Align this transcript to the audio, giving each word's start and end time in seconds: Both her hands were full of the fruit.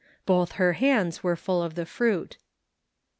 Both 0.25 0.53
her 0.53 0.73
hands 0.73 1.21
were 1.21 1.35
full 1.35 1.61
of 1.61 1.75
the 1.75 1.85
fruit. 1.85 2.37